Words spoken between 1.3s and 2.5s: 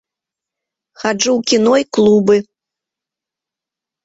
ў кіно і клубы.